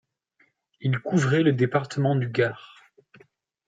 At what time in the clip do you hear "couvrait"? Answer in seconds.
0.97-1.43